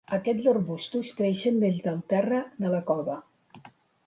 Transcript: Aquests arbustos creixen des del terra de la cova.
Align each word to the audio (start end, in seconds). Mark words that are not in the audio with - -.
Aquests 0.15 0.45
arbustos 0.53 1.11
creixen 1.19 1.59
des 1.65 1.77
del 1.89 2.01
terra 2.15 2.41
de 2.65 2.73
la 2.77 2.81
cova. 2.89 3.21